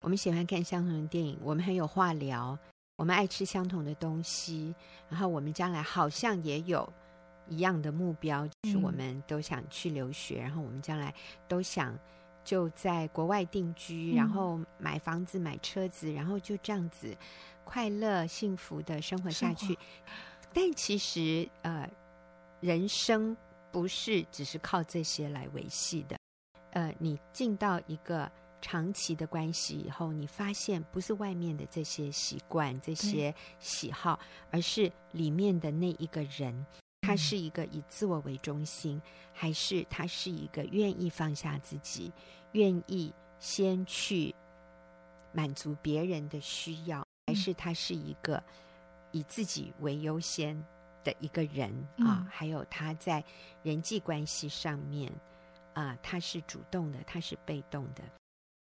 [0.00, 2.58] 我们喜欢看相同的电影，我们很有话聊。
[2.96, 4.74] 我们爱吃相同的东西，
[5.10, 6.90] 然后我们将来好像也有
[7.46, 11.14] 一样的目标，就是我们都想去留学，嗯、然后我们将来
[11.46, 11.96] 都想
[12.42, 17.14] 就在国外定居，嗯、然后买房子、买车子，然后就这样子
[17.64, 19.78] 快乐幸福的生活下去。
[20.54, 21.86] 但其实，呃，
[22.60, 23.36] 人生
[23.70, 26.16] 不是只是靠这些来维系的。
[26.70, 28.30] 呃，你进到一个。
[28.68, 34.18] 长期的关系以后，你发现不是外面的这些习惯、这些喜好，
[34.50, 36.66] 而是里面的那一个人，
[37.02, 39.00] 他是一个以自我为中心，
[39.32, 42.12] 还是他是一个愿意放下自己，
[42.52, 44.34] 愿意先去
[45.30, 48.42] 满足别人的需要，还是他是一个
[49.12, 50.60] 以自己为优先
[51.04, 52.26] 的一个人啊？
[52.28, 53.22] 还有他在
[53.62, 55.12] 人际关系上面
[55.72, 58.02] 啊，他是主动的，他是被动的。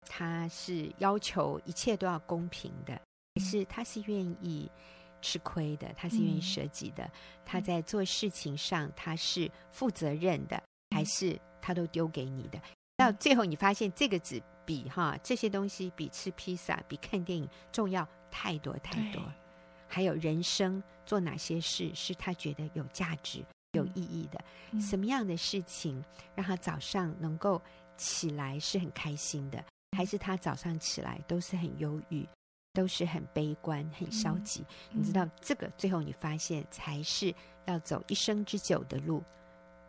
[0.07, 3.01] 他是要求一切都要公平的，
[3.35, 4.71] 可是他是愿意
[5.21, 5.93] 吃亏的？
[5.97, 7.05] 他是愿意舍己的？
[7.05, 7.11] 嗯、
[7.45, 12.61] 他在做事情上他是负责任的，还是他都丢给你的？
[12.97, 19.23] 到最后你发现这个只比哈这些东西比吃披萨、比看电影重要太多太多。
[19.89, 24.45] 还有人生做哪些事是他觉得有价值、有意义的？
[24.73, 26.03] 嗯、什么样的事情
[26.35, 27.61] 让他早上能够
[27.97, 29.65] 起来是很开心的？
[29.95, 32.27] 还是他早上起来都是很忧郁，
[32.73, 34.65] 都是很悲观、很消极。
[34.91, 37.33] 你知道这个最后你发现才是
[37.67, 39.23] 要走一生之久的路，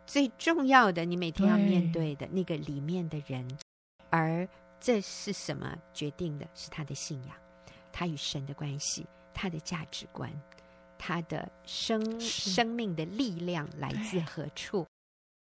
[0.06, 3.46] 最重要的，你每天要面对的那个里面的人。
[4.10, 6.46] 而这是什么决定的？
[6.54, 7.36] 是他的信仰，
[7.92, 10.30] 他与神的关系，他的价值观，
[10.96, 14.86] 他的生生命的力量来自何处？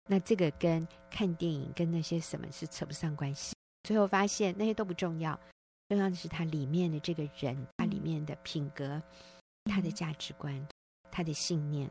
[0.07, 3.52] 那这个跟看电影跟那些什么是扯不上关系。
[3.83, 5.39] 最后发现那些都不重要，
[5.89, 9.01] 重要的是他里面的这个人，他里面的品格，
[9.65, 10.65] 他的价值观，
[11.11, 11.89] 他的信念，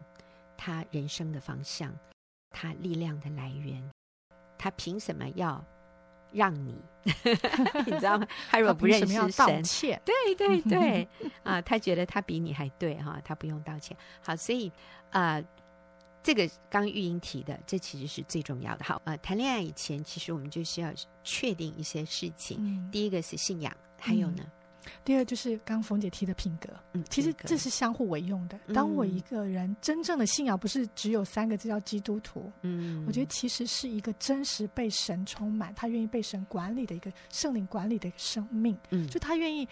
[0.57, 1.95] 他人生的方向，
[2.51, 3.83] 他力量的来源，
[4.59, 5.63] 他凭什么要
[6.33, 6.75] 让你？
[7.05, 8.27] 你知道吗？
[8.49, 10.01] 他如 果不认识神，道歉。
[10.05, 11.09] 对对 对，
[11.43, 13.97] 啊，他觉得他比你还对哈，他不用道歉。
[14.25, 14.69] 好，所以
[15.11, 15.45] 啊、呃，
[16.23, 18.85] 这个刚玉英提的，这其实是最重要的。
[18.85, 20.93] 好，呃，谈恋爱以前，其实我们就需要
[21.25, 22.59] 确定一些事情。
[22.61, 24.39] 嗯、第一个是信仰，还有呢？
[24.41, 24.51] 嗯。
[25.05, 28.59] 第二就是刚冯姐提的品格，嗯，其实这是相互为用的。
[28.75, 39.65] 当我一个人真正的信仰不是只有三个字叫基督徒，嗯，我觉得其实是一个真实被神充满，他愿意被神管理的一个圣灵管理的一个生命，嗯，就他愿意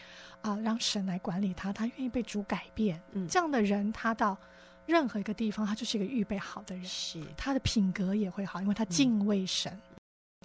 [0.42, 4.38] 啊、呃、让神来管理他，他愿意被主改变，嗯，这样的人他到
[4.90, 7.22] 任何一个地方，他就是一个预备好的人，是。
[7.36, 9.72] 他的品格也会好，因为他敬畏神。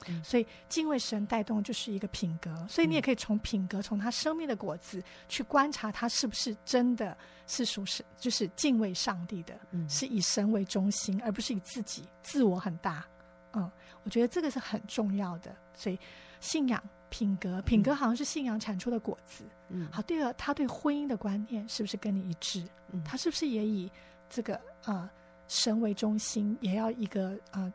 [0.07, 0.23] 嗯。
[0.23, 12.03] 所以敬畏神带动就是一个品格，所以你也可以从品格，从他生命的果子去观察他是不是真的是属神，就是敬畏上帝的，是以神为中心，而不是以自己。
[12.21, 13.05] 自我很大。
[13.53, 13.71] 嗯，
[14.03, 15.55] 我觉得这个是很重要的。
[15.73, 15.97] 所以
[16.41, 19.45] 信仰、品格，品格好像是信仰产出的果子。
[19.69, 22.67] 嗯，好，第二，他对婚姻的观念是不是跟你一致？
[23.03, 23.91] 他是不是也以
[24.29, 25.09] 这个呃
[25.47, 27.71] 神为中心，也要一个呃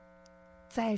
[0.68, 0.96] 在。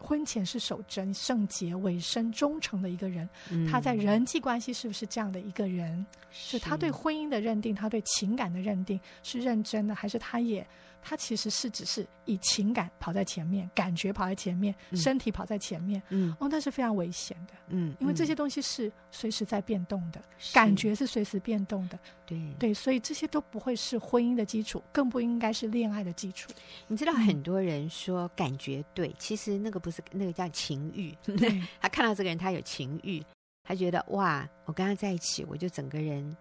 [0.00, 6.04] 婚前是守贞、圣洁、委身、忠诚的一个人，嗯、他在人际关系是不是这样的一个人？
[6.32, 10.66] 是他对婚姻的认定，他对情感的认定是认真的，还是他也？
[11.02, 16.00] 他其实是只是以情感跑在前面，感觉跑在前面，嗯、身体跑在前面。
[16.10, 17.54] 嗯，哦，那是非常危险的。
[17.68, 20.22] 嗯，因为这些东西是随时在变动的，
[20.54, 21.98] 感觉是随时变动的。
[22.24, 26.50] 对对，所以这些都不会是婚姻的基础，更不应该是恋爱的基础。
[26.86, 31.12] 你知道，很多人说感觉对，嗯、其实那个不是那个叫情欲。
[31.24, 33.20] 对 他看到这个人，他有情欲，
[33.64, 36.36] 他觉得哇，我跟他在一起，我就整个人。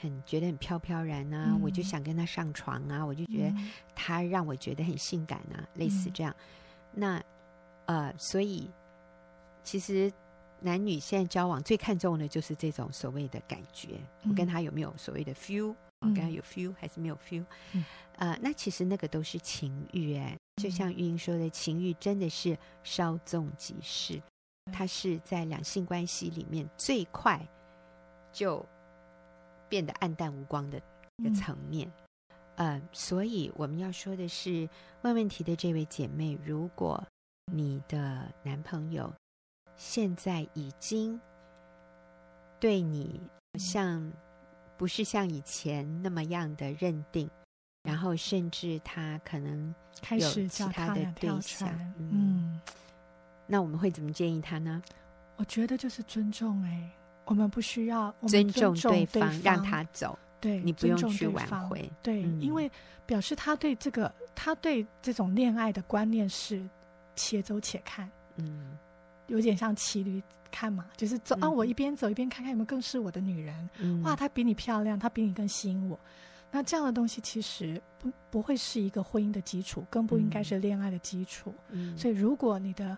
[0.00, 3.54] 很觉得很飘飘然啊，嗯、我就想跟他上床啊，我就觉得
[3.94, 6.34] 他让我觉得很性感啊，嗯、类似这样。
[6.92, 7.20] 那
[7.86, 8.70] 呃，所以
[9.64, 10.10] 其实
[10.60, 17.44] 男女现在交往最看重的就是这种所谓的感觉，嗯、我跟他有没有所谓的 feel，我跟他有 feel 还是没有 feel？
[17.72, 17.84] 嗯、
[18.18, 24.22] 呃，那其实那个都是情欲哎，就像玉英说的，情欲真的是稍纵即逝，
[24.72, 27.44] 它是在两性关系里面最快
[28.32, 28.64] 就。
[29.68, 30.80] 变得暗淡无光的
[31.16, 31.90] 一个层面，
[32.56, 34.68] 嗯、呃，所以我们要说的是，
[35.02, 37.02] 问问题的这位姐妹，如果
[37.52, 39.12] 你的男朋友
[39.76, 41.20] 现在已经
[42.58, 43.20] 对你
[43.58, 44.12] 像
[44.76, 47.30] 不是像以前那么样的认定，
[47.82, 49.74] 然后甚至他可能
[50.12, 52.60] 有其他的对象，嗯，嗯，
[53.46, 54.82] 那我们会怎么建议他呢？
[55.36, 56.92] 我觉得就是尊重哎、欸。
[57.28, 60.18] 我们不需要尊重对方，让他走。
[60.40, 61.90] 对，你不用去挽回。
[62.02, 62.70] 对，因为
[63.04, 66.66] 表示他对这个，他对这种恋爱的观念是
[67.16, 68.08] 且走且看。
[68.36, 68.78] 嗯，
[69.26, 74.02] 有点像骑驴看马，就是走啊，我一边走一边看看有没有更是我的女人。
[74.02, 75.98] 哇，她比你漂亮，她比你更吸引我。
[76.50, 81.52] 那这样的东西其实不不会是一个婚姻的基础，更不应该是恋爱的基础。
[81.68, 82.96] 嗯，所以如果你的。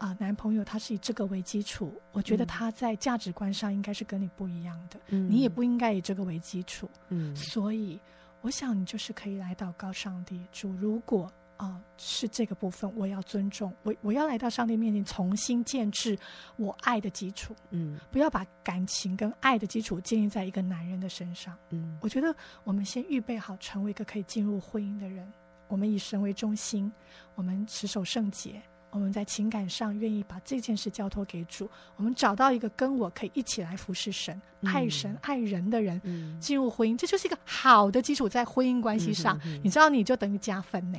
[0.00, 6.88] 啊、呃，男朋友他是以这个为基础，我觉得他在价值观上应该是跟你不一样的，嗯、你也不应该以这个为基础。
[7.10, 8.00] 嗯，所以
[8.40, 11.24] 我想你就是可以来祷告上帝主，如果
[11.58, 16.18] 啊、呃、是这个部分，我要尊重我，我要来到上帝面前重新建制
[16.56, 17.54] 我爱的基础。
[17.68, 21.54] 嗯，不要把感情跟爱的基础建立在一个男人的身上。
[21.68, 22.34] 嗯，我觉得
[22.64, 25.30] 我们先预备好成为一个可以进入婚姻的人，
[25.68, 26.90] 我们以神为中心，
[27.34, 28.62] 我们持守圣洁。
[28.90, 38.28] 我们在情感上愿意把这件事交托给主，我们找到一个跟我可以一起来服侍神、嗯、爱神、爱人的人，嗯、进入婚姻，这就是一个好的基础。
[38.28, 40.98] 在婚姻关系上，嗯、哼哼你知道，你就等于加分呢。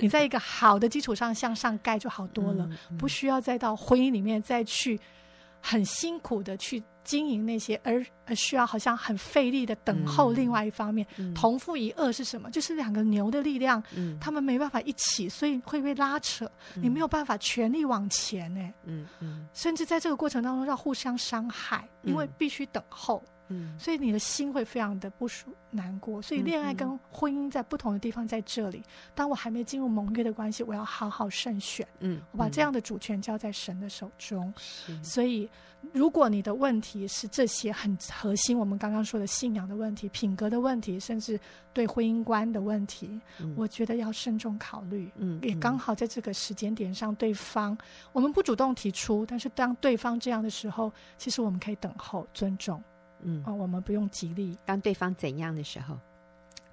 [0.00, 4.98] 你在一个好的基础上向上盖就好多了，不需要再到婚姻里面再去
[5.62, 6.82] 很辛苦的去。
[7.04, 10.30] 经营那些，而而需要好像很费力的等候。
[10.30, 12.48] 另外一方面，同父异母是什么？
[12.48, 16.48] 就是两个牛的力量，嗯、他们没办法一起，所以会被拉扯。
[16.76, 18.60] 嗯、你没有办法全力往前呢。
[18.84, 23.20] 嗯嗯，甚至在这个过程当中要互相伤害，因为必须等候。
[23.52, 26.20] 嗯，所以你的心会非常的不舒难过。
[26.22, 28.82] 所以恋爱跟婚姻在不同的地方在这里。
[29.14, 31.86] 当我还没进入盟约的关系，我要好好慎选。
[32.00, 34.52] 嗯，我把这样的主权交在神的手中。
[34.56, 35.48] 是，所以
[35.92, 41.38] 如果你的问题是这些很核心，我们刚刚说的信仰的问题、品格的问题，甚至
[41.72, 43.20] 对婚姻观的问题，
[43.56, 45.10] 我觉得要慎重考虑。
[45.16, 47.76] 嗯，也刚好在这个时间点上，对方
[48.12, 52.82] 我们不主动提出，但是当对方这样的时候，其实我们可以等候、尊重。
[53.22, 54.56] 嗯，哦，我们不用极力。
[54.64, 55.98] 当对方怎样的时候？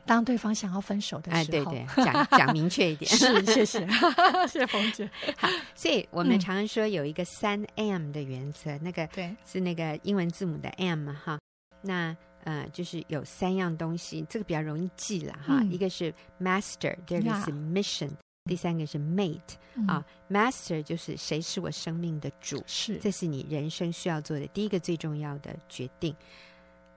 [0.06, 3.10] 当对方想要分手的时候，哎，对对，讲讲明确一点。
[3.14, 3.88] 是，谢谢，
[4.47, 5.08] 谢谢冯姐。
[5.38, 11.38] 好，所以我们常常说有一个三 M 的原则，那个对是那个英文字母的 M 哈。
[11.82, 15.60] 那呃，就是有三样东西，这个比较容易记了哈。
[15.60, 18.16] 嗯、一个是 master，第二个是 mission，、yeah.
[18.50, 20.06] 第三个是 mate、嗯、啊。
[20.30, 26.16] master 就是谁是我生命的主，是，这是你人生需要做的第一个最重要的决定。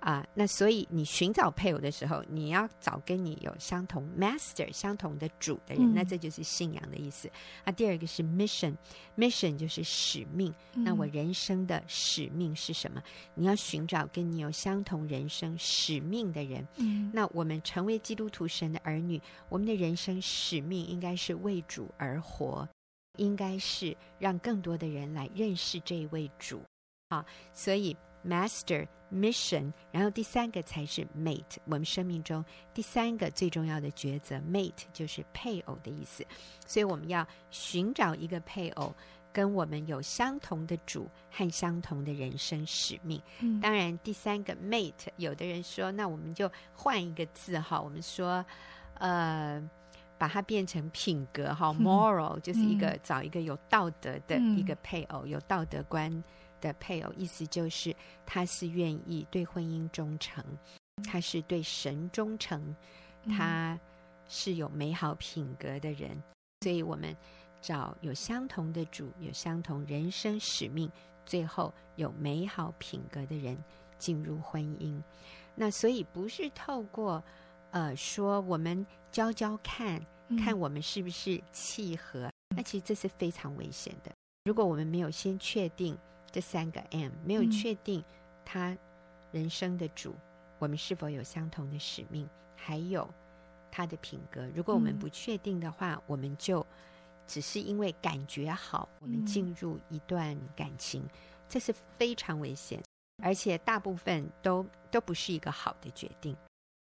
[0.02, 7.30] 啊，那所以你寻找配偶的时候，你要找跟你有相同 master 相同的主的人，嗯、那这就是信仰的意思。
[7.62, 10.82] 啊，第二个是 mission，mission 就是使命、嗯。
[10.82, 13.00] 那我人生的使命是什么？
[13.36, 16.66] 你要寻找跟你有相同人生使命的人。
[16.78, 22.68] 嗯，那我们成为基督徒神的儿女，我们的人生使命应该是为主而活，
[23.18, 26.60] 应该是让更多的人来认识这一位主。
[27.08, 27.96] 啊，所以
[28.26, 28.86] master。
[29.12, 31.58] mission，然后第三个才是 mate。
[31.66, 32.42] 我们生命中
[32.72, 36.24] 第三个最重要的抉择，mate 就是配偶的意思。
[36.66, 38.90] 所以我们要寻找一个配偶，
[39.30, 43.20] 跟我们有相同的主和相同的人生使命。
[43.40, 48.42] 嗯、当然，第三个 mate，有的人说，那我们就换一个字哈，我们说，
[48.94, 49.62] 呃，
[50.16, 56.24] 把它变成品格哈， moral，就是一个、嗯、找一个有道德的一个配偶，嗯、有道德观。
[56.62, 57.94] 的配偶，意思就是
[58.24, 60.42] 他是愿意对婚姻忠诚，
[61.04, 62.74] 他是对神忠诚，
[63.36, 63.78] 他
[64.28, 66.16] 是有美好品格的人。
[66.62, 67.14] 所以，我们
[67.60, 70.90] 找有相同的主，有相同人生使命，
[71.26, 73.58] 最后有美好品格的人
[73.98, 75.02] 进入婚姻。
[75.56, 77.22] 那所以不是透过
[77.72, 80.00] 呃说我们教教看
[80.38, 84.12] 看我们是不是契合，那其实这是非常危险的。
[84.44, 85.98] 如果我们没有先确定。
[86.32, 88.02] 这三个 M 没有确定
[88.44, 88.76] 他
[89.30, 90.20] 人生的主，嗯，
[90.58, 93.08] 我们是否有相同的使命，还有
[93.70, 94.48] 他的品格。
[94.54, 96.66] 如果我们不确定的话，嗯，我们就
[97.26, 101.10] 只是因为感觉好，我们进入一段感情，嗯，
[101.48, 102.82] 这是非常危险，
[103.22, 106.36] 而且大部分都都不是一个好的决定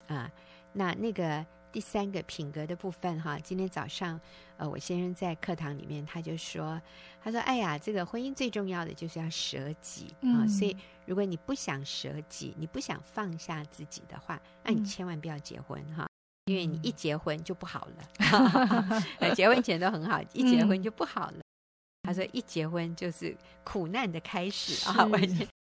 [0.08, 0.30] 啊。
[0.74, 1.46] 那那个。
[1.72, 4.20] 第三个品格的部分哈，今天早上，
[4.58, 6.82] 呃，我先生在课堂里面他就说，
[7.24, 16.08] 他说：“哎呀，这个婚姻最重要的就是要舍己啊，嗯，所以如果你不想舍己，你不想放下自己的话，那你千万不要结婚哈，
[16.46, 21.38] 因为你一结婚就不好了，嗯、 结婚前都很好，一结婚就不好了。
[21.38, 21.44] 嗯”
[22.04, 25.08] 他说：“一结婚就是苦难的开始啊。”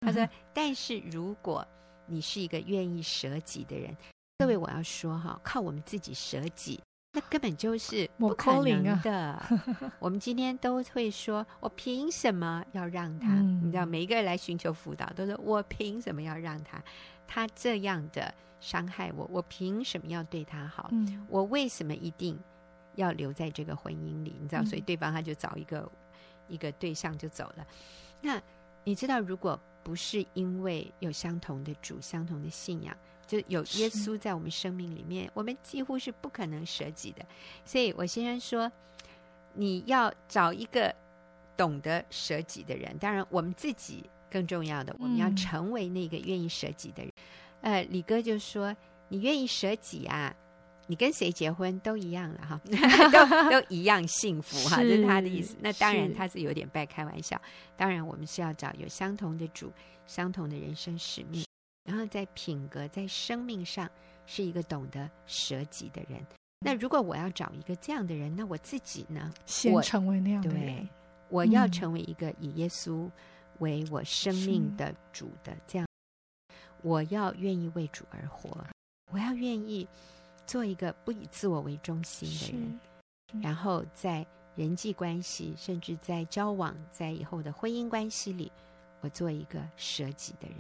[0.01, 1.67] 他说：“但是如果
[2.05, 3.97] 你是一个愿意舍己的人。”
[4.39, 6.79] 各位，我要说哈，靠我们自己舍己，
[7.15, 9.43] 那根本就是不可能的。
[9.99, 13.35] 我们今天都会说，我凭什么要让他？
[13.35, 16.83] 你知道，每一个人来寻求辅导，都说我凭什么要让他？
[17.27, 20.91] 他这样的伤害我，我凭什么要对他好？
[21.29, 22.39] 我为什么一定
[22.97, 24.37] 要留在这个婚姻里？
[24.39, 25.91] 你知道，所以对方他就找一个
[26.47, 27.67] 一个对象就走了。
[28.21, 28.39] 那
[28.85, 32.95] 你知道，如果不是因为有相同的主、相同的信仰，
[33.27, 37.27] 就有耶稣在我们生命里面，我们几乎是不可能舍己的。
[37.65, 38.71] 所以我先生说，
[39.55, 40.95] 你要找一个
[41.57, 42.97] 懂得舍己的人。
[42.99, 47.13] 当然，我们自己更重要的，我们要成为那个愿意舍己的人。
[47.63, 48.75] 嗯、呃，李哥就说，
[49.09, 50.33] 你愿意舍己啊，
[50.87, 52.61] 你跟谁结婚都一样了哈，
[53.11, 55.57] 都 都一样幸福哈，这是他的意思。
[55.61, 57.41] 那当然他是有点半开玩笑。
[57.77, 59.73] 当然，我们是要找有相同的主，
[60.07, 61.45] 相同的人生使命。
[61.87, 63.89] 然后在品格、在生命上
[64.27, 66.21] 是一个懂得舍己的人。
[66.59, 69.33] 那如果我要找一个这样的人，那我自己呢？
[69.47, 70.61] 先成为那样的人。
[70.67, 70.89] 对，
[71.29, 73.09] 我要成为一个以耶稣
[73.61, 75.87] 为我生命的主的这样。
[76.83, 78.51] 我要愿意为主而活，
[79.13, 79.87] 我要愿意
[80.47, 83.43] 做一个不以自我为中心的人。
[83.43, 88.51] 然后在人际关系，甚至在交往，在以后的婚姻关系里，
[89.03, 90.57] 我做一个舍己的人，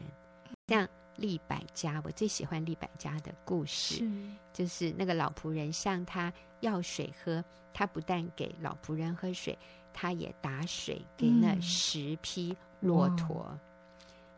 [0.67, 0.89] 这样。
[1.17, 4.11] 利百家，我最喜欢利百家的故事，是
[4.53, 9.59] 就是那个老仆人向他要水喝，他不但给老仆人喝水，
[9.93, 13.47] 他也打水给那十匹骆驼。
[13.51, 13.59] 嗯、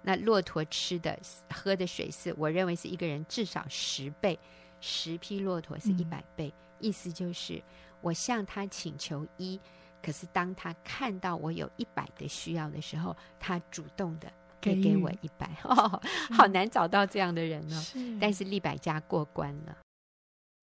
[0.03, 1.19] 那骆驼吃的
[1.53, 4.39] 喝的水是，我认为是一个人至少十倍，
[4.81, 6.65] 十匹骆驼是一百倍，嗯。
[6.81, 7.61] 意思就是
[8.01, 9.59] 我向他请求一，
[10.01, 14.33] 可是当他看到我有一百的需要的时候，他主动的。
[14.61, 16.01] 给给我一百哦，
[16.33, 17.85] 好难找到这样的人呢。
[18.21, 19.77] 但是利百加过关了，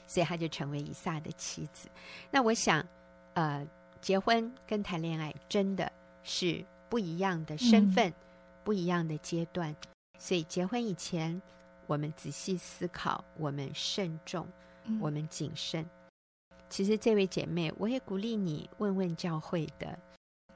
[0.07, 1.87] 所以他就成为以撒的妻子。
[2.29, 2.85] 那我想，
[3.33, 3.65] 呃，
[4.01, 5.91] 结婚跟谈恋爱真的
[6.23, 8.13] 是不一样的身份，嗯、
[8.63, 9.75] 不一样的阶段。
[10.19, 11.41] 所以结婚以前，
[11.87, 14.47] 我们仔细思考，我们慎重，
[14.99, 15.83] 我们谨慎。
[15.83, 19.97] 嗯、其实这位姐妹，我也鼓励你问问教会的。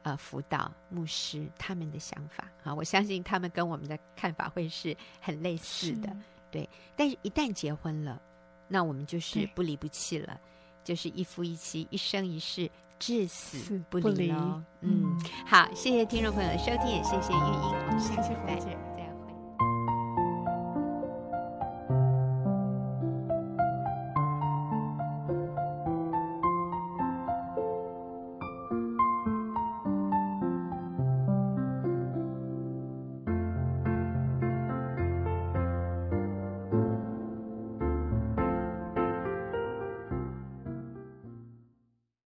[0.04, 6.10] 呃，辅导牧师他们的想法啊，我相信他们跟我们的看法会是很类似的。
[6.50, 6.68] 对。
[6.96, 8.22] 但是，一旦结婚了，
[8.68, 10.40] 那我们就是不离不弃了，
[10.84, 14.62] 就是一夫一妻，一生一世，至死不离喽。
[14.82, 18.89] 嗯，好，谢谢听众朋友的收听，也谢谢玉英，我们下期再见。